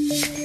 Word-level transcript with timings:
you 0.00 0.37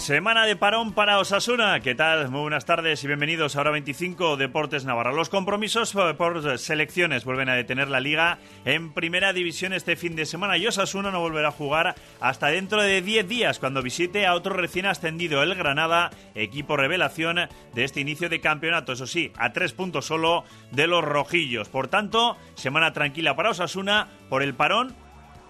Semana 0.00 0.46
de 0.46 0.56
parón 0.56 0.94
para 0.94 1.18
Osasuna. 1.18 1.80
¿Qué 1.80 1.94
tal? 1.94 2.30
Muy 2.30 2.40
buenas 2.40 2.64
tardes 2.64 3.04
y 3.04 3.06
bienvenidos 3.06 3.54
a 3.54 3.60
Hora 3.60 3.70
25 3.70 4.38
Deportes 4.38 4.86
Navarra. 4.86 5.12
Los 5.12 5.28
compromisos 5.28 5.92
por 6.16 6.58
selecciones 6.58 7.26
vuelven 7.26 7.50
a 7.50 7.54
detener 7.54 7.88
la 7.88 8.00
liga 8.00 8.38
en 8.64 8.94
primera 8.94 9.34
división 9.34 9.74
este 9.74 9.96
fin 9.96 10.16
de 10.16 10.24
semana 10.24 10.56
y 10.56 10.66
Osasuna 10.66 11.10
no 11.10 11.20
volverá 11.20 11.48
a 11.48 11.52
jugar 11.52 11.96
hasta 12.18 12.46
dentro 12.46 12.82
de 12.82 13.02
10 13.02 13.28
días 13.28 13.58
cuando 13.58 13.82
visite 13.82 14.26
a 14.26 14.34
otro 14.34 14.54
recién 14.54 14.86
ascendido, 14.86 15.42
el 15.42 15.54
Granada, 15.54 16.10
equipo 16.34 16.78
revelación 16.78 17.36
de 17.74 17.84
este 17.84 18.00
inicio 18.00 18.30
de 18.30 18.40
campeonato. 18.40 18.94
Eso 18.94 19.06
sí, 19.06 19.32
a 19.36 19.52
tres 19.52 19.74
puntos 19.74 20.06
solo 20.06 20.44
de 20.72 20.86
los 20.86 21.04
rojillos. 21.04 21.68
Por 21.68 21.88
tanto, 21.88 22.38
semana 22.54 22.94
tranquila 22.94 23.36
para 23.36 23.50
Osasuna 23.50 24.08
por 24.30 24.42
el 24.42 24.54
parón 24.54 24.96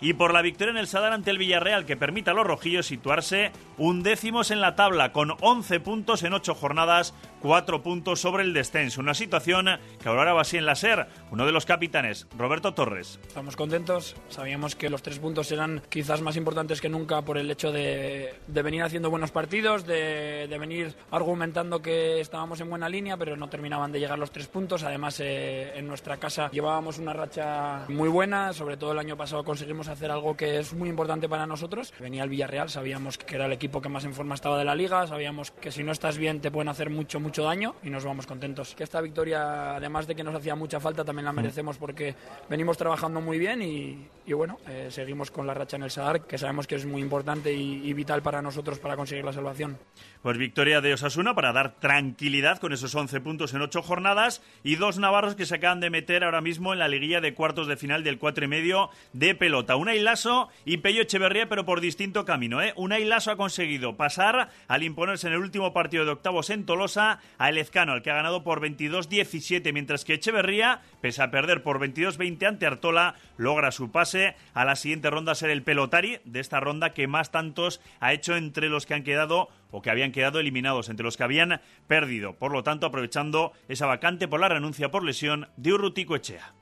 y 0.01 0.15
por 0.15 0.33
la 0.33 0.43
victoria 0.43 0.73
en 0.73 0.79
el 0.79 0.87
Sadar 0.87 1.13
ante 1.13 1.31
el 1.31 1.39
Villarreal 1.39 1.87
que 1.87 1.97
permite 1.97 2.31
a 2.31 2.35
los 2.35 2.47
rojillos 2.47 2.87
situarse 2.87 3.53
undécimos 3.79 4.51
en 4.51 4.61
la 4.61 4.77
tabla 4.77 5.13
con 5.13 5.35
11 5.41 5.81
puntos 5.81 6.23
en 6.23 6.33
8 6.33 6.55
jornadas, 6.55 7.15
4 7.41 7.83
puntos 7.83 8.21
sobre 8.21 8.45
el 8.45 8.53
descenso. 8.53 9.01
Una 9.01 9.15
situación 9.15 9.67
que 10.03 10.09
ahora 10.09 10.33
va 10.33 10.43
así 10.43 10.57
en 10.57 10.67
la 10.67 10.75
SER. 10.75 11.07
Uno 11.31 11.47
de 11.47 11.53
los 11.53 11.67
capitanes, 11.67 12.27
Roberto 12.37 12.75
Torres. 12.75 13.19
Estamos 13.27 13.57
contentos, 13.57 14.17
sabíamos 14.29 14.77
que 14.77 14.91
los 14.91 15.03
tres 15.03 15.19
puntos 15.19 15.51
eran 15.53 15.83
quizás 15.89 16.21
más 16.21 16.37
importantes 16.37 16.81
que 16.81 16.89
nunca 16.89 17.23
por 17.23 17.39
el 17.39 17.51
hecho 17.51 17.73
de, 17.73 18.35
venir 18.49 18.83
haciendo 18.83 19.11
buenos 19.11 19.31
partidos, 19.31 19.87
de, 19.87 20.47
venir 20.61 20.95
argumentando 21.11 21.81
que 21.81 22.21
estábamos 22.21 22.61
en 22.61 22.69
buena 22.69 22.89
línea, 22.89 23.17
pero 23.17 23.37
no 23.37 23.49
terminaban 23.49 23.93
de 23.93 24.01
llegar 24.01 24.19
los 24.19 24.31
tres 24.31 24.47
puntos. 24.47 24.83
Además, 24.83 25.21
eh, 25.21 25.73
en 25.77 25.87
nuestra 25.87 26.19
casa 26.19 26.51
llevábamos 26.51 26.99
una 26.99 27.13
racha 27.13 27.85
muy 27.89 28.09
buena, 28.09 28.53
sobre 28.53 28.77
todo 28.77 28.93
el 28.93 28.99
año 28.99 29.17
pasado 29.17 29.45
conseguimos 29.45 29.89
hacer 29.89 30.11
algo 30.11 30.37
que 30.37 30.59
es 30.59 30.75
muy 30.75 30.89
importante 30.89 31.29
para 31.29 31.47
nosotros. 31.47 31.95
Venía 31.99 32.25
el 32.25 32.31
Villarreal, 32.31 32.69
sabíamos 32.69 33.17
que 33.17 33.35
era 33.37 33.47
el 33.47 33.53
equipo 33.53 33.81
que 33.81 33.89
más 33.89 34.05
en 34.05 34.15
forma 34.15 34.35
estaba 34.35 34.59
de 34.59 34.65
la 34.65 34.75
liga, 34.75 35.07
sabíamos 35.07 35.51
que 35.51 35.73
si 35.73 35.83
no 35.83 35.93
estás 35.93 36.19
bien 36.19 36.41
te 36.41 36.51
pueden 36.51 36.69
hacer 36.69 36.91
mucho, 36.91 37.21
mucho 37.21 37.30
daño 37.39 37.77
y 37.83 37.91
nos 37.91 38.05
vamos 38.05 38.27
contentos. 38.27 38.75
Que 38.75 38.85
esta 38.85 39.01
victoria, 39.01 39.77
además 39.77 40.07
de 40.07 40.15
que 40.15 40.25
nos 40.25 40.35
hacía 40.35 40.55
mucha 40.55 40.81
falta, 40.81 41.05
también 41.05 41.25
la 41.25 41.33
merecemos 41.33 41.79
porque 41.79 42.15
venimos 42.49 42.77
trabajando 42.77 43.21
muy 43.21 43.39
bien 43.39 43.63
y, 43.63 44.33
bueno, 44.33 44.59
eh, 44.69 44.89
seguimos 44.91 45.31
con 45.31 45.47
la 45.47 45.55
racha 45.55 45.77
en 45.77 45.85
el 45.85 45.91
Sadar, 45.91 46.27
que 46.27 46.39
sabemos 46.39 46.67
que 46.67 46.75
es 46.75 46.87
muy 46.87 47.01
importante 47.01 47.53
y, 47.53 47.93
vital 47.93 48.23
para 48.23 48.41
nosotros 48.41 48.79
para 48.79 48.97
conseguir 48.97 49.25
la 49.25 49.33
salvación. 49.33 49.79
Pues 50.23 50.39
victoria 50.39 50.81
de 50.81 50.95
Osasuna 50.95 51.35
para 51.35 51.53
dar 51.53 51.79
tranquilidad 51.81 52.59
con 52.59 52.73
esos 52.73 52.95
11 52.95 53.21
puntos 53.21 53.53
en 53.53 53.63
8 53.63 53.83
jornadas 53.83 54.43
y 54.63 54.77
dos 54.77 54.99
navarros 54.99 55.35
que 55.35 55.47
se 55.47 55.57
acaban 55.57 55.81
de 55.81 55.91
meter 55.91 56.25
ahora 56.25 56.41
mismo 56.41 56.73
en 56.73 56.79
la 56.79 56.89
liguilla 56.89 57.21
de 57.21 57.35
cuartos 57.35 57.67
de 57.67 57.77
final 57.77 58.05
del 58.05 58.19
4 58.19 58.45
y 58.45 58.49
medio 58.49 58.91
de 59.13 59.35
pelota. 59.35 59.77
Una 59.77 59.95
Lasso 59.95 60.49
y 60.65 60.79
Pello 60.79 61.03
Echeverría, 61.03 61.49
pero 61.49 61.65
por 61.65 61.81
distinto 61.81 62.25
camino. 62.25 62.63
¿eh? 62.63 62.73
Una 62.77 62.99
Lasso 62.99 63.33
ha 63.33 63.37
conseguido 63.37 63.97
pasar 63.97 64.51
al 64.69 64.83
imponerse 64.83 65.27
en 65.27 65.35
el 65.35 65.41
último 65.41 65.73
partido 65.73 66.05
de 66.05 66.13
octavos 66.13 66.51
en 66.51 66.65
Tolosa 66.65 67.20
a 67.39 67.49
Elezcano, 67.49 67.93
al 67.93 68.03
que 68.03 68.11
ha 68.11 68.15
ganado 68.15 68.43
por 68.43 68.61
22-17, 68.61 69.73
mientras 69.73 70.05
que 70.05 70.15
Echeverría, 70.15 70.83
pese 71.01 71.23
a 71.23 71.31
perder 71.31 71.63
por 71.63 71.79
22-20 71.79 72.47
ante 72.47 72.67
Artola, 72.67 73.15
logra 73.37 73.73
su 73.73 73.91
pase 73.91 74.37
a 74.55 74.65
la 74.65 74.77
siguiente 74.77 75.11
ronda 75.11 75.35
ser 75.35 75.51
el 75.51 75.63
pelotari 75.63 76.21
de 76.25 76.41
esta 76.41 76.61
ronda 76.61 76.95
que 76.95 77.07
más 77.07 77.31
tantos 77.31 77.81
ha 78.01 78.13
hecho 78.13 78.37
entre 78.37 78.69
los 78.69 78.87
que 78.87 78.95
han 78.95 79.05
quedado 79.05 79.49
o 79.71 79.83
que 79.83 79.91
habían 79.91 80.13
quedado 80.13 80.41
eliminados, 80.41 80.89
entre 80.89 81.05
los 81.05 81.17
que 81.17 81.25
habían 81.25 81.61
perdido. 81.87 82.35
Por 82.35 82.53
lo 82.53 82.63
tanto, 82.63 82.87
aprovechando 82.87 83.53
esa 83.69 83.87
vacante 83.87 84.29
por 84.29 84.41
la 84.41 84.49
renuncia 84.49 84.91
por 84.91 85.05
lesión 85.05 85.49
de 85.57 85.73
Urrutico 85.73 86.17
Echea. 86.17 86.55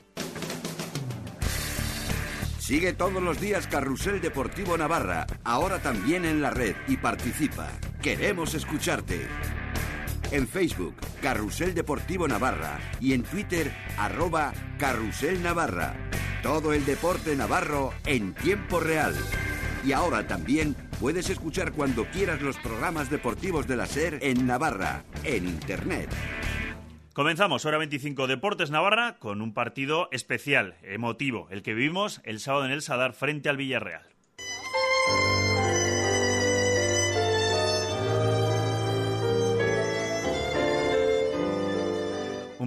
Sigue 2.69 2.93
todos 2.93 3.23
los 3.23 3.41
días 3.41 3.67
Carrusel 3.67 4.21
Deportivo 4.21 4.77
Navarra, 4.77 5.27
ahora 5.43 5.79
también 5.81 6.27
en 6.27 6.43
la 6.43 6.51
red 6.51 6.77
y 6.87 6.99
participa. 6.99 7.71
Queremos 8.03 8.53
escucharte. 8.53 9.27
En 10.31 10.47
Facebook, 10.47 10.95
Carrusel 11.23 11.75
Deportivo 11.75 12.29
Navarra 12.29 12.79
y 13.01 13.15
en 13.15 13.23
Twitter, 13.23 13.73
arroba 13.97 14.53
Carrusel 14.79 15.43
Navarra. 15.43 15.95
Todo 16.43 16.75
el 16.75 16.85
deporte 16.85 17.35
navarro 17.35 17.95
en 18.05 18.35
tiempo 18.35 18.79
real. 18.79 19.15
Y 19.87 19.93
ahora 19.93 20.27
también 20.27 20.77
puedes 21.01 21.31
escuchar 21.31 21.73
cuando 21.73 22.05
quieras 22.11 22.43
los 22.43 22.59
programas 22.59 23.09
deportivos 23.09 23.67
de 23.67 23.77
la 23.77 23.87
SER 23.87 24.19
en 24.21 24.47
Navarra, 24.47 25.05
en 25.25 25.49
Internet. 25.49 26.11
Comenzamos 27.15 27.65
hora 27.65 27.79
25 27.79 28.27
Deportes 28.27 28.71
Navarra 28.71 29.17
con 29.19 29.41
un 29.41 29.55
partido 29.55 30.11
especial, 30.13 30.77
emotivo, 30.83 31.49
el 31.51 31.63
que 31.63 31.73
vivimos 31.73 32.21
el 32.25 32.39
sábado 32.39 32.67
en 32.67 32.73
el 32.73 32.83
Sadar 32.83 33.15
frente 33.15 33.49
al 33.49 33.57
Villarreal. 33.57 34.18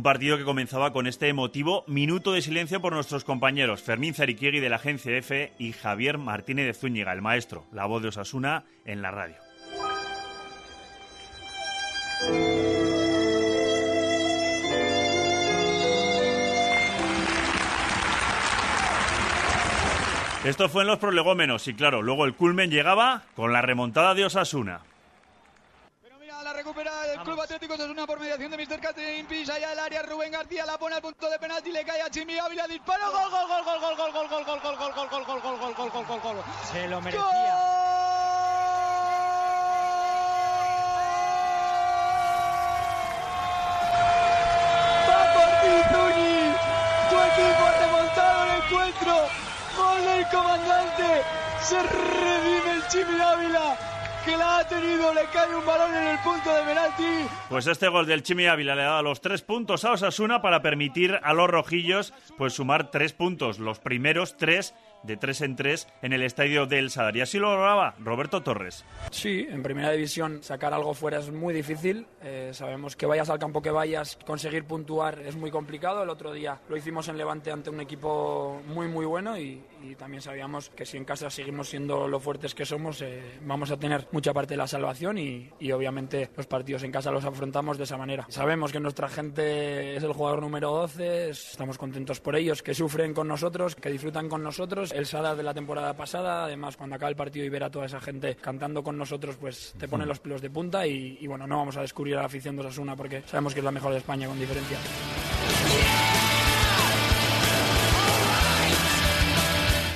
Un 0.02 0.04
partido 0.04 0.36
que 0.36 0.44
comenzaba 0.44 0.94
con 0.94 1.06
este 1.06 1.28
emotivo 1.28 1.84
minuto 1.86 2.32
de 2.32 2.42
silencio 2.42 2.82
por 2.82 2.92
nuestros 2.92 3.24
compañeros 3.24 3.84
Fermín 3.84 4.16
Zariquiegui 4.16 4.60
de 4.60 4.68
la 4.68 4.78
agencia 4.78 5.16
F 5.16 5.54
y 5.60 5.74
Javier 5.74 6.18
Martínez 6.18 6.66
de 6.66 6.74
Zúñiga, 6.74 7.14
el 7.14 7.22
maestro, 7.22 7.66
la 7.72 7.86
voz 7.86 8.02
de 8.02 8.08
Osasuna 8.08 8.64
en 8.84 9.04
la 9.04 9.12
radio. 9.12 9.36
Esto 20.44 20.68
fue 20.68 20.82
en 20.82 20.88
los 20.88 20.98
prolegómenos 20.98 21.68
y 21.68 21.76
claro, 21.76 22.02
luego 22.02 22.26
el 22.26 22.34
culmen 22.34 22.72
llegaba 22.72 23.22
con 23.36 23.54
la 23.54 23.62
remontada 23.62 24.16
de 24.16 24.26
Osasuna. 24.26 24.82
Recupera 26.72 27.06
el 27.12 27.20
Club 27.20 27.42
Atlético 27.42 27.74
Osasuna 27.74 28.08
por 28.08 28.18
mediación 28.18 28.50
de 28.50 28.56
Mr. 28.56 28.80
Catherine 28.80 29.28
Pisa 29.28 29.56
allá 29.56 29.74
el 29.74 29.80
área 29.80 30.04
Rubén 30.04 30.32
García 30.32 30.66
la 30.66 30.78
pone 30.78 30.96
al 30.96 31.02
punto 31.02 31.30
de 31.30 31.38
penalti 31.38 31.70
le 31.70 31.84
cae 31.84 32.02
a 32.02 32.10
Chimi 32.10 32.40
Ávila 32.40 32.66
disparo 32.66 33.12
gol 33.12 33.30
gol 33.30 33.46
gol 33.50 33.64
gol 33.66 33.80
gol 33.82 33.98
gol 33.98 34.30
gol 34.40 34.40
gol 34.40 34.78
gol 34.80 34.86
gol 34.88 35.10
gol 35.10 35.10
gol 35.10 35.42
gol 35.42 35.60
gol 35.60 35.60
gol 35.60 35.76
gol 35.76 35.92
gol 35.92 36.06
gol 36.08 36.22
gol 36.22 36.44
se 36.72 36.88
lo 36.88 37.02
merecía 37.02 37.82
Gol 49.78 50.06
del 50.06 50.28
comandante. 50.30 51.24
Se 51.62 51.84
redime 51.84 52.72
el 52.76 52.88
Chimi 52.88 53.20
Ávila 53.20 53.78
que 54.26 54.38
la 54.38 54.60
ha 54.60 54.68
tenido, 54.68 55.14
le 55.14 55.26
cae 55.34 55.56
un 55.56 55.66
balón 55.66 55.96
en 55.96 56.08
el 56.08 56.20
punto 56.20 56.54
de. 56.54 56.72
Pues 57.50 57.68
este 57.68 57.88
gol 57.90 58.06
del 58.06 58.24
Chimi 58.24 58.48
Ávila 58.48 58.76
le 58.76 58.84
ha 58.84 58.92
dado 58.92 59.04
los 59.04 59.22
tres 59.22 59.42
puntos 59.42 59.86
a 59.86 59.92
Osasuna 59.92 60.42
para 60.42 60.62
permitir 60.62 61.20
a 61.22 61.34
los 61.34 61.50
rojillos 61.50 62.14
pues 62.38 62.54
sumar 62.54 62.92
tres 62.92 63.14
puntos, 63.14 63.60
los 63.60 63.80
primeros 63.80 64.38
tres 64.38 64.74
de 65.04 65.18
tres 65.18 65.42
en 65.42 65.56
tres 65.56 65.88
en 66.02 66.14
el 66.14 66.24
estadio 66.24 66.66
del 66.66 66.90
Sadar. 66.90 67.16
Y 67.18 67.22
así 67.22 67.40
lo 67.40 67.52
lograba 67.52 67.96
Roberto 68.00 68.42
Torres. 68.42 68.86
Sí, 69.12 69.48
en 69.50 69.64
primera 69.64 69.92
división 69.92 70.44
sacar 70.44 70.74
algo 70.74 70.94
fuera 70.94 71.20
es 71.20 71.32
muy 71.32 71.54
difícil. 71.54 72.08
Eh, 72.24 72.52
sabemos 72.54 72.96
que 72.96 73.06
vayas 73.06 73.30
al 73.30 73.40
campo 73.40 73.62
que 73.62 73.72
vayas, 73.72 74.18
conseguir 74.26 74.66
puntuar 74.66 75.20
es 75.20 75.36
muy 75.36 75.52
complicado. 75.52 76.04
El 76.04 76.10
otro 76.10 76.34
día 76.34 76.60
lo 76.70 76.78
hicimos 76.78 77.08
en 77.08 77.18
Levante 77.18 77.52
ante 77.52 77.70
un 77.70 77.82
equipo 77.82 78.62
muy, 78.68 78.88
muy 78.88 79.06
bueno 79.06 79.38
y, 79.38 79.62
también 79.98 80.22
sabíamos 80.22 80.70
que 80.70 80.86
si 80.86 80.98
en 80.98 81.06
casa 81.06 81.30
seguimos 81.30 81.70
siendo 81.70 82.08
lo 82.08 82.20
fuertes 82.20 82.54
que 82.54 82.66
somos, 82.66 83.02
eh, 83.02 83.40
vamos 83.42 83.72
a 83.72 83.78
tener 83.78 84.08
mucha 84.12 84.32
parte 84.32 84.54
de 84.54 84.58
la 84.58 84.68
salvación 84.68 85.18
y, 85.18 85.50
y 85.60 85.72
obviamente 85.72 86.30
los 86.38 86.46
partidos 86.46 86.84
en 86.84 86.92
casa 86.92 87.12
los 87.12 87.26
afrontamos 87.26 87.80
de 87.80 87.86
esa 87.86 87.98
manera. 87.98 88.26
Sabemos 88.30 88.72
que 88.72 88.80
nuestra 88.80 89.10
gente 89.10 89.96
es 89.96 90.04
el 90.04 90.14
jugador 90.14 90.42
número 90.42 90.72
12, 90.72 91.30
estamos 91.30 91.80
contentos 91.80 92.20
por 92.20 92.36
ellos, 92.36 92.62
que 92.62 92.76
sufren 92.76 93.14
con 93.14 93.28
nosotros, 93.28 93.76
que 93.76 93.90
disfrutan 93.90 94.30
con 94.30 94.44
nosotros 94.44 94.91
el 94.94 95.06
Sada 95.06 95.36
de 95.36 95.44
la 95.44 95.54
temporada 95.54 95.94
pasada. 95.94 96.46
Además, 96.46 96.78
cuando 96.78 96.96
acaba 96.96 97.10
el 97.10 97.16
partido 97.16 97.46
y 97.46 97.50
ver 97.50 97.64
a 97.64 97.70
toda 97.70 97.86
esa 97.86 98.00
gente 98.00 98.36
cantando 98.36 98.84
con 98.84 98.98
nosotros, 98.98 99.38
pues 99.38 99.74
te 99.78 99.88
pone 99.88 100.06
los 100.06 100.20
pelos 100.20 100.42
de 100.42 100.50
punta. 100.50 100.86
Y, 100.88 101.26
bueno, 101.28 101.48
no 101.48 101.58
vamos 101.58 101.78
a 101.78 101.82
descubrir 101.82 102.16
a 102.16 102.22
la 102.22 102.26
afición 102.26 102.56
de 102.56 102.62
Osasuna 102.62 102.96
porque 102.96 103.24
sabemos 103.26 103.54
que 103.54 103.60
es 103.60 103.64
la 103.64 103.72
mejor 103.72 103.92
de 103.92 104.00
España 104.00 104.28
con 104.28 104.40
diferencia. 104.40 104.78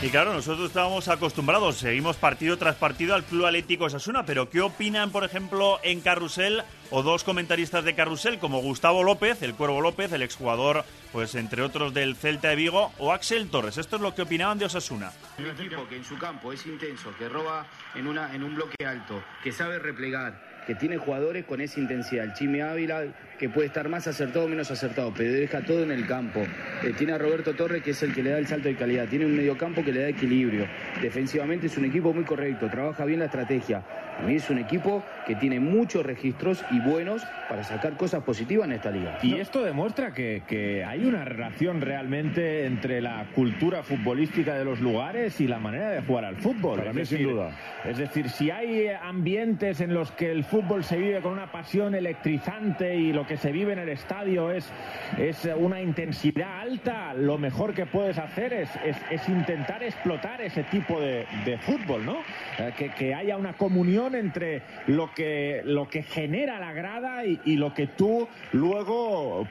Y 0.02 0.10
claro, 0.10 0.34
nosotros 0.34 0.68
estábamos 0.68 1.08
acostumbrados, 1.08 1.78
seguimos 1.78 2.16
partido 2.18 2.58
tras 2.58 2.76
partido 2.76 3.16
al 3.16 3.24
Club 3.24 3.48
Atlético 3.48 3.86
Osasuna, 3.86 4.24
pero 4.24 4.52
¿qué 4.52 4.62
opinan, 4.62 5.10
por 5.10 5.24
ejemplo, 5.24 5.80
en 5.82 6.02
Carrusel 6.02 6.62
o 6.92 7.04
dos 7.04 7.24
comentaristas 7.24 7.84
de 7.84 7.96
Carrusel 7.96 8.40
como 8.40 8.62
Gustavo 8.62 9.04
López, 9.04 9.42
el 9.42 9.54
Cuervo 9.56 9.82
López, 9.82 10.12
el 10.12 10.22
exjugador, 10.22 10.84
pues 11.12 11.36
entre 11.36 11.62
otros 11.62 11.94
del 11.94 12.16
Celta 12.16 12.50
de 12.50 12.56
Vigo, 12.56 12.92
o 12.98 13.12
Axel 13.12 13.50
Torres? 13.50 13.78
Esto 13.78 13.96
es 13.96 14.02
lo 14.02 14.14
que 14.14 14.22
opinaban 14.22 14.58
de 14.58 14.66
Osasuna. 14.66 15.12
Un 15.40 15.48
equipo 15.48 15.88
que 15.88 15.98
en 15.98 16.04
su 16.04 16.18
campo 16.18 16.52
es 16.54 16.66
intenso, 16.66 17.14
que 17.18 17.30
roba 17.30 17.66
en, 17.96 18.08
una, 18.08 18.34
en 18.34 18.44
un 18.44 18.56
bloque 18.56 18.86
alto, 18.86 19.24
que 19.44 19.52
sabe 19.52 19.80
replegar, 19.80 20.56
que 20.66 20.76
tiene 20.76 20.98
jugadores 20.98 21.46
con 21.46 21.62
esa 21.62 21.80
intensidad. 21.80 22.26
El 22.26 22.34
Chimi 22.34 22.62
Ávila, 22.62 23.06
que 23.38 23.50
puede 23.50 23.68
estar 23.68 23.88
más 23.88 24.08
acertado 24.08 24.46
o 24.46 24.48
menos 24.48 24.72
acertado, 24.72 25.14
pero 25.16 25.32
deja 25.32 25.62
todo 25.62 25.84
en 25.84 25.92
el 25.92 26.08
campo. 26.08 26.42
Eh, 26.84 26.94
tiene 26.98 27.14
a 27.14 27.18
Roberto 27.18 27.54
Torres, 27.54 27.84
que 27.84 27.92
es 27.92 28.04
el 28.04 28.14
que 28.14 28.24
le 28.24 28.32
da 28.32 28.38
el 28.38 28.48
salto 28.48 28.68
de 28.68 28.76
calidad. 28.76 29.08
Tiene 29.08 29.26
un 29.26 29.36
mediocampo 29.36 29.84
que 29.84 29.92
le 29.92 30.02
da 30.02 30.10
equilibrio. 30.10 30.68
Defensivamente 31.02 31.68
es 31.68 31.78
un 31.78 31.86
equipo 31.86 32.14
muy 32.14 32.24
correcto, 32.24 32.70
trabaja 32.70 33.06
bien 33.06 33.20
la 33.20 33.26
estrategia. 33.26 33.84
A 34.18 34.24
mí 34.24 34.36
es 34.36 34.50
un 34.50 34.58
equipo 34.58 35.04
que 35.28 35.36
tiene 35.36 35.60
muchos 35.60 36.06
registros 36.06 36.64
y 36.72 36.75
buenos 36.80 37.24
para 37.50 37.64
sacar 37.64 37.94
cosas 37.98 38.24
positivas 38.24 38.68
en 38.68 38.74
esta 38.74 38.92
liga. 38.92 39.18
Y 39.22 39.36
esto 39.36 39.64
demuestra 39.64 40.14
que, 40.14 40.44
que 40.48 40.84
hay 40.84 41.06
una 41.06 41.24
relación 41.26 41.82
realmente 41.82 42.66
entre 42.66 43.02
la 43.02 43.26
cultura 43.36 43.84
futbolística 43.84 44.56
de 44.56 44.66
los 44.66 44.80
lugares 44.80 45.40
y 45.42 45.48
la 45.48 45.60
manera 45.60 45.90
de 45.90 46.02
jugar 46.02 46.26
al 46.26 46.36
fútbol. 46.38 46.78
Para 46.80 46.90
Es 46.92 46.96
mí, 46.96 47.02
decir, 47.02 47.18
sin 47.20 47.30
duda. 47.30 47.52
Es 47.86 47.98
decir, 47.98 48.30
si 48.30 48.52
hay 48.52 48.88
ambientes 49.02 49.82
en 49.82 49.94
los 49.94 50.12
que 50.12 50.32
el 50.32 50.44
fútbol 50.44 50.84
se 50.84 50.98
vive 50.98 51.22
con 51.22 51.34
una 51.34 51.52
pasión 51.52 51.96
electrizante 51.96 52.96
y 52.96 53.14
lo 53.14 53.26
que 53.28 53.38
se 53.38 53.52
vive 53.52 53.74
en 53.74 53.80
el 53.80 53.90
estadio 53.90 54.52
es, 54.52 54.72
es 55.18 55.48
una 55.58 55.82
intensidad 55.82 56.60
alta, 56.62 57.14
lo 57.14 57.38
mejor 57.38 57.74
que 57.74 57.86
puedes 57.86 58.18
hacer 58.18 58.54
es, 58.54 58.70
es- 58.86 58.96
es 59.12 59.30
intentar 59.30 59.84
explotar 59.84 60.42
ese 60.42 60.64
tipo 60.64 61.00
de, 61.00 61.26
de 61.46 61.58
fútbol, 61.60 62.06
¿no? 62.06 62.18
Eh, 62.60 62.74
que, 62.78 62.90
que 62.90 63.14
haya 63.14 63.38
una 63.38 63.54
comunión 63.54 64.16
entre 64.16 64.62
lo 64.88 65.12
que, 65.14 65.62
lo 65.66 65.88
que 65.88 66.04
genera 66.04 66.60
la 66.60 66.65
grada 66.74 67.26
y, 67.26 67.56
lo 67.56 67.74
que 67.74 67.88
tú 67.88 68.28
luego 68.52 69.48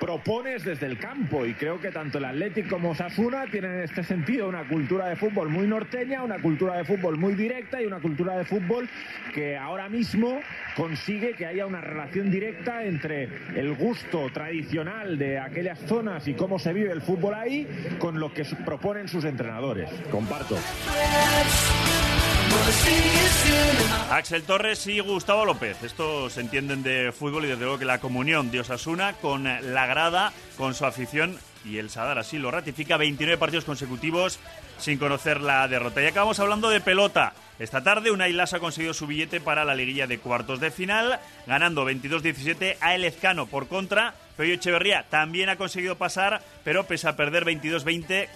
propones 0.00 0.64
desde 0.64 0.86
el 0.86 0.98
campo 0.98 1.44
y 1.44 1.54
creo 1.54 1.80
que 1.80 1.90
tanto 1.90 2.18
el 2.18 2.24
Athletic 2.24 2.68
como 2.68 2.90
Osasuna 2.90 3.46
tienen 3.50 3.74
en 3.74 3.82
este 3.82 4.02
sentido 4.02 4.48
una 4.48 4.66
cultura 4.68 5.08
de 5.08 5.16
fútbol 5.16 5.48
muy 5.48 5.66
norteña, 5.66 6.22
una 6.22 6.40
cultura 6.40 6.76
de 6.76 6.84
fútbol 6.84 7.18
muy 7.18 7.34
directa 7.34 7.82
y 7.82 7.86
una 7.86 8.00
cultura 8.00 8.36
de 8.36 8.44
fútbol 8.44 8.88
que 9.34 9.56
ahora 9.56 9.88
mismo 9.88 10.40
consigue 10.76 11.34
que 11.34 11.46
haya 11.46 11.66
una 11.66 11.80
relación 11.80 12.30
directa 12.30 12.84
entre 12.84 13.28
el 13.56 13.74
gusto 13.74 14.30
tradicional 14.32 15.18
de 15.18 15.38
aquellas 15.38 15.78
zonas 15.80 16.26
y 16.28 16.34
cómo 16.34 16.58
se 16.58 16.72
vive 16.72 16.92
el 16.92 17.02
fútbol 17.02 17.34
ahí 17.34 17.66
con 17.98 18.18
lo 18.18 18.32
que 18.32 18.44
proponen 18.64 19.08
sus 19.08 19.24
entrenadores. 19.24 19.90
Comparto. 20.10 20.56
Axel 24.12 24.42
Torres 24.42 24.86
y 24.88 25.00
Gustavo 25.00 25.46
López. 25.46 25.82
Estos 25.82 26.36
entienden 26.36 26.82
de 26.82 27.12
fútbol 27.12 27.46
y 27.46 27.48
desde 27.48 27.62
luego 27.62 27.78
que 27.78 27.86
la 27.86 27.98
comunión 27.98 28.50
de 28.50 28.60
Osasuna 28.60 29.14
con 29.14 29.44
la 29.44 29.86
grada, 29.86 30.34
con 30.58 30.74
su 30.74 30.84
afición 30.84 31.38
y 31.64 31.78
el 31.78 31.88
Sadar 31.88 32.18
así 32.18 32.36
lo 32.36 32.50
ratifica 32.50 32.98
29 32.98 33.38
partidos 33.38 33.64
consecutivos 33.64 34.38
sin 34.76 34.98
conocer 34.98 35.40
la 35.40 35.66
derrota. 35.66 36.02
Y 36.02 36.06
acabamos 36.08 36.38
hablando 36.40 36.68
de 36.68 36.82
pelota. 36.82 37.32
Esta 37.58 37.82
tarde 37.82 38.10
Unai 38.10 38.34
Lassa 38.34 38.58
ha 38.58 38.60
conseguido 38.60 38.92
su 38.92 39.06
billete 39.06 39.40
para 39.40 39.64
la 39.64 39.74
liguilla 39.74 40.06
de 40.06 40.18
cuartos 40.18 40.60
de 40.60 40.70
final, 40.70 41.18
ganando 41.46 41.88
22-17 41.88 42.76
a 42.82 42.94
El 42.94 43.06
Ezcano. 43.06 43.46
Por 43.46 43.66
contra, 43.66 44.12
Pello 44.36 44.52
Echeverría 44.52 45.06
también 45.08 45.48
ha 45.48 45.56
conseguido 45.56 45.96
pasar, 45.96 46.42
pero 46.64 46.84
pese 46.84 47.08
a 47.08 47.16
perder 47.16 47.46
22-20 47.46 48.28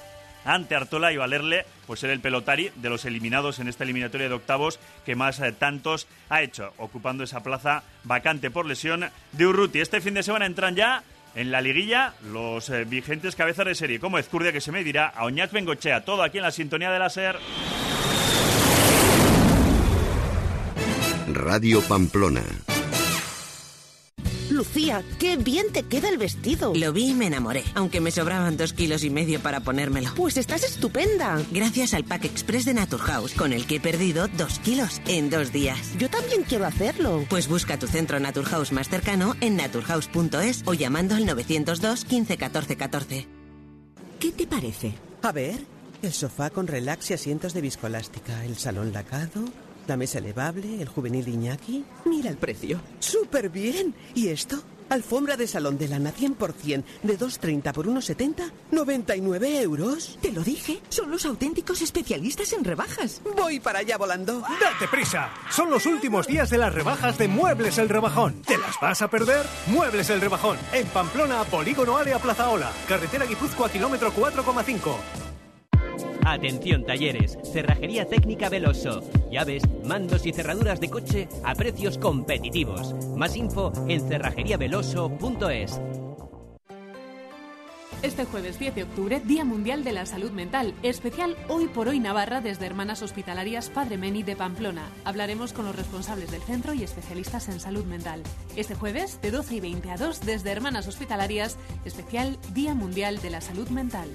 ante 0.47 0.75
Artola 0.75 1.13
y 1.13 1.19
valerle 1.19 1.67
pues 1.87 2.01
ser 2.01 2.11
el 2.11 2.21
pelotari 2.21 2.71
de 2.77 2.89
los 2.89 3.05
eliminados 3.05 3.59
en 3.59 3.69
esta 3.69 3.85
eliminatoria 3.85 4.29
de 4.29 4.35
octavos 4.35 4.79
que 5.05 5.15
más 5.15 5.41
eh, 5.41 5.53
tantos 5.53 6.07
ha 6.31 6.43
hecho, 6.43 6.73
ocupando 6.79 7.25
esa 7.25 7.43
plaza 7.43 7.83
vacante 8.05 8.51
por 8.51 8.65
lesión 8.65 9.05
de 9.33 9.47
Urruti. 9.47 9.81
Este 9.81 10.01
fin 10.01 10.15
de 10.15 10.23
semana 10.23 10.47
entran 10.47 10.75
ya 10.75 11.03
en 11.35 11.51
la 11.51 11.61
liguilla 11.61 12.15
los 12.33 12.71
eh, 12.71 12.85
vigentes 12.85 13.37
cabezas 13.37 13.67
de 13.67 13.75
serie, 13.75 14.01
como 14.01 14.19
Ezcurdia 14.19 14.53
que 14.53 14.61
se 14.61 14.73
medirá 14.73 15.09
a 15.09 15.25
Oñaz 15.25 15.53
Bengochea, 15.53 16.05
todo 16.05 16.23
aquí 16.23 16.39
en 16.39 16.45
la 16.45 16.53
sintonía 16.53 16.91
de 16.91 16.99
la 16.99 17.11
SER. 17.11 17.37
Radio 21.29 21.83
Pamplona. 21.83 22.43
Qué 25.19 25.37
bien 25.37 25.73
te 25.73 25.83
queda 25.83 26.09
el 26.09 26.17
vestido. 26.17 26.73
Lo 26.75 26.93
vi 26.93 27.11
y 27.11 27.15
me 27.15 27.27
enamoré, 27.27 27.65
aunque 27.75 28.01
me 28.01 28.13
sobraban 28.13 28.57
dos 28.57 28.73
kilos 28.73 29.03
y 29.03 29.11
medio 29.11 29.41
para 29.41 29.61
ponérmelo. 29.61 30.11
Pues 30.15 30.37
estás 30.37 30.63
estupenda. 30.63 31.43
Gracias 31.51 31.93
al 31.93 32.05
Pack 32.05 32.27
Express 32.27 32.67
de 32.67 32.75
Naturhaus, 32.75 33.35
con 33.35 33.53
el 33.53 33.67
que 33.67 33.77
he 33.77 33.81
perdido 33.81 34.29
dos 34.29 34.61
kilos 34.61 35.01
en 35.09 35.29
dos 35.29 35.53
días. 35.53 35.79
Yo 35.99 36.09
también 36.09 36.45
quiero 36.45 36.67
hacerlo. 36.67 37.25
Pues 37.29 37.49
busca 37.49 37.81
tu 37.81 37.89
centro 37.89 38.21
Naturhaus 38.21 38.71
más 38.71 38.89
cercano 38.89 39.35
en 39.41 39.57
naturhaus.es 39.57 40.63
o 40.67 40.75
llamando 40.75 41.17
al 41.17 41.27
902 41.27 42.05
15 42.05 42.37
14 42.37 42.77
14. 42.77 43.29
¿Qué 44.21 44.31
te 44.31 44.47
parece? 44.47 44.95
A 45.23 45.33
ver, 45.33 45.59
el 46.03 46.13
sofá 46.13 46.51
con 46.51 46.69
relax 46.69 47.11
y 47.11 47.15
asientos 47.15 47.55
de 47.55 47.61
viscolástica, 47.61 48.45
el 48.45 48.57
salón 48.57 48.93
lacado, 48.93 49.45
la 49.89 49.97
mesa 49.97 50.19
elevable, 50.19 50.81
el 50.81 50.89
juvenil 50.89 51.27
Iñaki. 51.27 51.85
Mira 52.05 52.31
el 52.31 52.37
precio. 52.37 52.81
¡Súper 53.01 53.51
bien! 53.51 53.93
¿Y 54.15 54.29
esto? 54.29 54.63
Alfombra 54.89 55.37
de 55.37 55.47
salón 55.47 55.79
de 55.79 55.89
lana 55.89 56.13
100% 56.13 56.85
de 57.03 57.19
2,30 57.19 57.73
por 57.73 57.87
1,70, 57.87 58.51
99 58.71 59.61
euros. 59.63 60.19
Te 60.21 60.33
lo 60.33 60.43
dije, 60.43 60.81
son 60.89 61.11
los 61.11 61.25
auténticos 61.27 61.83
especialistas 61.83 62.53
en 62.53 62.65
rebajas. 62.65 63.21
Voy 63.37 63.61
para 63.61 63.81
allá 63.81 63.97
volando. 63.97 64.41
¡Date 64.41 64.89
prisa! 64.91 65.31
Son 65.51 65.71
los 65.71 65.87
últimos 65.87 66.27
días 66.27 66.51
de 66.51 66.59
las 66.59 66.75
rebajas 66.75 67.19
de 67.19 67.29
Muebles 67.29 67.79
el 67.79 67.89
Rebajón. 67.89 68.43
¿Te 68.43 68.59
las 68.59 68.77
vas 68.81 69.03
a 69.03 69.09
perder? 69.09 69.45
Muebles 69.67 70.11
el 70.11 70.21
Rebajón. 70.21 70.59
En 70.73 70.87
Pamplona, 70.89 71.45
Polígono 71.45 71.97
Área 71.97 72.19
Plaza 72.19 72.49
Ola. 72.49 72.71
Carretera 72.89 73.27
Guipúzcoa, 73.27 73.71
kilómetro 73.71 74.13
4,5. 74.13 75.26
Atención 76.27 76.85
talleres, 76.85 77.39
cerrajería 77.53 78.05
técnica 78.09 78.49
Veloso, 78.49 79.01
llaves, 79.31 79.63
mandos 79.85 80.27
y 80.27 80.33
cerraduras 80.33 80.81
de 80.81 80.91
coche 80.91 81.29
a 81.45 81.55
precios 81.55 81.99
competitivos. 81.99 82.97
Más 83.17 83.37
info 83.37 83.73
en 83.87 84.01
cerrajeriaveloso.es. 84.09 85.81
Este 88.03 88.25
jueves 88.25 88.59
10 88.59 88.75
de 88.75 88.83
octubre, 88.83 89.21
Día 89.21 89.45
Mundial 89.45 89.85
de 89.85 89.93
la 89.93 90.05
Salud 90.05 90.33
Mental, 90.33 90.75
especial 90.83 91.37
Hoy 91.49 91.69
por 91.69 91.87
Hoy 91.89 92.01
Navarra 92.01 92.41
desde 92.41 92.67
Hermanas 92.67 93.03
Hospitalarias 93.03 93.71
Padre 93.71 93.97
Meni 93.97 94.25
de 94.25 94.35
Pamplona. 94.35 94.91
Hablaremos 95.05 95.53
con 95.53 95.65
los 95.65 95.77
responsables 95.77 96.33
del 96.33 96.43
centro 96.43 96.75
y 96.75 96.83
especialistas 96.83 97.49
en 97.49 97.61
salud 97.61 97.85
mental. 97.85 98.23
Este 98.57 98.75
jueves, 98.75 99.21
de 99.23 99.31
12 99.31 99.55
y 99.55 99.61
20 99.61 99.91
a 99.93 99.97
2, 99.97 100.21
desde 100.23 100.51
Hermanas 100.51 100.89
Hospitalarias, 100.89 101.57
especial 101.85 102.37
Día 102.53 102.75
Mundial 102.75 103.23
de 103.23 103.31
la 103.31 103.41
Salud 103.41 103.69
Mental. 103.69 104.09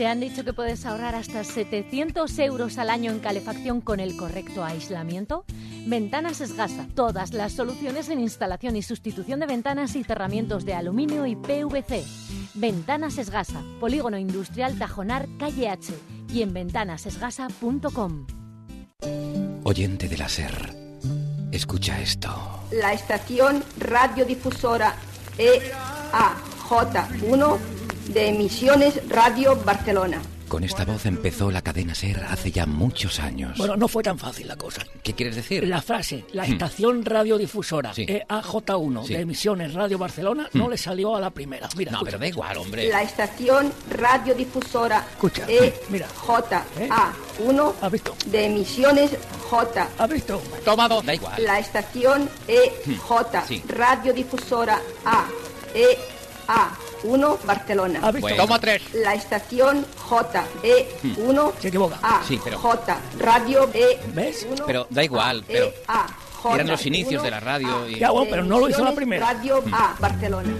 ¿Te 0.00 0.06
han 0.06 0.18
dicho 0.18 0.46
que 0.46 0.54
puedes 0.54 0.86
ahorrar 0.86 1.14
hasta 1.14 1.44
700 1.44 2.38
euros 2.38 2.78
al 2.78 2.88
año 2.88 3.12
en 3.12 3.18
calefacción 3.18 3.82
con 3.82 4.00
el 4.00 4.16
correcto 4.16 4.64
aislamiento? 4.64 5.44
Ventanas 5.84 6.40
Esgasa, 6.40 6.86
todas 6.94 7.34
las 7.34 7.52
soluciones 7.52 8.08
en 8.08 8.18
instalación 8.18 8.76
y 8.76 8.82
sustitución 8.82 9.40
de 9.40 9.46
ventanas 9.46 9.94
y 9.96 10.02
cerramientos 10.02 10.64
de 10.64 10.72
aluminio 10.72 11.26
y 11.26 11.36
PVC. 11.36 12.02
Ventanas 12.54 13.18
Esgasa, 13.18 13.62
Polígono 13.78 14.16
Industrial 14.16 14.78
Tajonar, 14.78 15.28
calle 15.38 15.68
H 15.68 15.92
y 16.32 16.40
en 16.40 16.54
ventanasesgasa.com. 16.54 18.26
Oyente 19.64 20.08
de 20.08 20.16
la 20.16 20.30
SER, 20.30 20.74
escucha 21.52 22.00
esto. 22.00 22.30
La 22.72 22.94
estación 22.94 23.62
radiodifusora 23.78 24.94
E 25.36 25.60
EAJ1 26.10 27.79
de 28.08 28.28
Emisiones 28.28 29.00
Radio 29.08 29.56
Barcelona. 29.64 30.20
Con 30.48 30.64
esta 30.64 30.84
voz 30.84 31.06
empezó 31.06 31.48
la 31.52 31.62
cadena 31.62 31.94
SER 31.94 32.24
hace 32.24 32.50
ya 32.50 32.66
muchos 32.66 33.20
años. 33.20 33.56
Bueno, 33.56 33.76
no 33.76 33.86
fue 33.86 34.02
tan 34.02 34.18
fácil 34.18 34.48
la 34.48 34.56
cosa. 34.56 34.82
¿Qué 35.00 35.12
quieres 35.14 35.36
decir? 35.36 35.62
La 35.68 35.80
frase, 35.80 36.24
la 36.32 36.44
Hmm. 36.44 36.52
estación 36.52 37.04
radiodifusora 37.04 37.94
Sí. 37.94 38.04
EAJ1 38.08 39.04
Sí. 39.06 39.14
de 39.14 39.20
Emisiones 39.20 39.74
Radio 39.74 39.96
Barcelona 39.96 40.48
Hmm. 40.52 40.58
no 40.58 40.68
le 40.68 40.76
salió 40.76 41.14
a 41.14 41.20
la 41.20 41.30
primera. 41.30 41.68
Mira, 41.76 41.92
No, 41.92 41.98
escucha. 41.98 42.10
pero 42.10 42.18
da 42.18 42.26
igual, 42.26 42.56
hombre. 42.56 42.88
La 42.88 43.02
estación 43.02 43.72
radiodifusora 43.90 45.06
Escucha, 45.12 45.46
mira. 45.88 46.08
EJA1 46.08 47.74
de 48.26 48.44
Emisiones 48.46 49.12
J. 49.50 49.88
¿Ha 49.98 50.06
visto? 50.08 50.42
Tomado, 50.64 51.00
da 51.02 51.14
igual. 51.14 51.44
La 51.44 51.60
estación 51.60 52.28
EJ 52.48 53.44
Sí. 53.46 53.62
radiodifusora 53.68 54.80
A 55.04 55.26
EA1 57.04 57.38
Barcelona. 57.46 58.00
¿Ha 58.02 58.10
visto? 58.12 58.20
Bueno. 58.28 58.36
Toma 58.44 58.58
tres. 58.58 58.82
La 58.94 59.14
estación 59.14 59.84
JE1 60.08 61.52
Se 61.60 61.68
equivoca. 61.68 61.98
A 62.02 62.22
Sí, 62.26 62.38
pero- 62.42 62.58
J 62.58 62.98
Radio 63.18 63.68
E 63.72 63.98
¿Ves? 64.14 64.46
Pero 64.66 64.86
da 64.90 65.04
igual, 65.04 65.44
pero 65.46 65.66
EA 65.88 66.06
eran 66.54 66.68
los 66.68 66.86
inicios 66.86 67.22
de 67.22 67.30
la 67.30 67.40
radio 67.40 67.88
y... 67.88 67.98
Ya, 67.98 68.10
bueno, 68.10 68.28
pero 68.30 68.44
no 68.44 68.58
lo 68.60 68.68
hizo 68.68 68.84
la 68.84 68.94
primera. 68.94 69.26
Radio 69.26 69.62
A 69.72 69.94
Barcelona. 69.98 70.50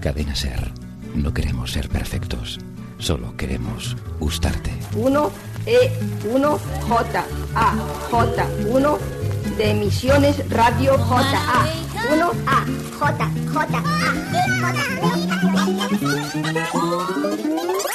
Cadena 0.00 0.34
SER, 0.34 0.70
no 1.14 1.32
queremos 1.32 1.72
ser 1.72 1.88
perfectos, 1.88 2.58
Solo 2.98 3.36
queremos 3.36 3.96
gustarte. 4.18 4.72
1 4.96 5.30
E 5.66 5.92
1 6.32 6.58
J 6.88 7.24
A 7.54 7.74
J 8.10 8.46
1 8.68 8.98
de 9.58 9.70
emisiones 9.70 10.48
Radio 10.48 10.96
J 10.98 11.20
A 11.36 11.83
1 12.10 12.20
A 12.46 12.64
J 12.98 13.24
J 13.50 13.56
A 13.56 13.80
J 17.88 17.93